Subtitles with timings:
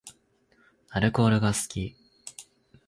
[0.89, 1.95] アルコールが好き